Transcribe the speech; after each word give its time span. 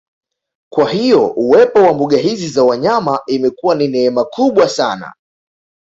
Kwa 0.73 0.89
hiyo 0.89 1.27
uwepo 1.27 1.79
wa 1.79 1.93
mbuga 1.93 2.17
hizi 2.17 2.47
za 2.49 2.63
wanyama 2.63 3.19
imekuwa 3.27 3.75
ni 3.75 3.87
neema 3.87 4.25
kubwa 4.25 4.69
sana 4.69 5.13